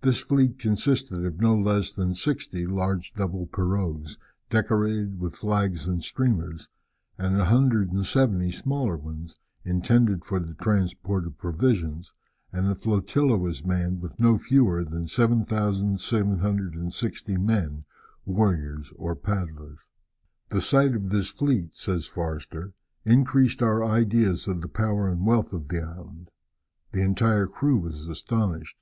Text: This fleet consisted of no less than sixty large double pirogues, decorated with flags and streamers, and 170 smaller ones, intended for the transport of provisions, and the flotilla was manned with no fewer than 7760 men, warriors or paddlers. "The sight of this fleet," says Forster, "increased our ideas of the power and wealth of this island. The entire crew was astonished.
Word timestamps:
This 0.00 0.18
fleet 0.18 0.58
consisted 0.58 1.24
of 1.24 1.40
no 1.40 1.56
less 1.56 1.94
than 1.94 2.16
sixty 2.16 2.66
large 2.66 3.14
double 3.14 3.46
pirogues, 3.46 4.16
decorated 4.50 5.20
with 5.20 5.36
flags 5.36 5.86
and 5.86 6.02
streamers, 6.02 6.68
and 7.16 7.36
170 7.38 8.50
smaller 8.50 8.96
ones, 8.96 9.38
intended 9.64 10.24
for 10.24 10.40
the 10.40 10.54
transport 10.54 11.28
of 11.28 11.38
provisions, 11.38 12.12
and 12.52 12.66
the 12.68 12.74
flotilla 12.74 13.36
was 13.38 13.64
manned 13.64 14.00
with 14.00 14.18
no 14.20 14.36
fewer 14.36 14.82
than 14.84 15.06
7760 15.06 17.36
men, 17.36 17.84
warriors 18.24 18.92
or 18.96 19.14
paddlers. 19.14 19.78
"The 20.48 20.60
sight 20.60 20.96
of 20.96 21.10
this 21.10 21.28
fleet," 21.28 21.76
says 21.76 22.06
Forster, 22.08 22.72
"increased 23.04 23.62
our 23.62 23.84
ideas 23.84 24.48
of 24.48 24.60
the 24.60 24.66
power 24.66 25.08
and 25.08 25.24
wealth 25.24 25.52
of 25.52 25.68
this 25.68 25.84
island. 25.84 26.32
The 26.90 27.02
entire 27.02 27.46
crew 27.46 27.76
was 27.78 28.08
astonished. 28.08 28.76